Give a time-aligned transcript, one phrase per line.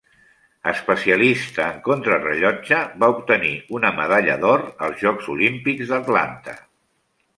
[0.69, 3.51] Especialista en contrarellotge, va obtenir
[3.81, 6.57] una medalla d'or als Jocs Olímpics d'Atlanta.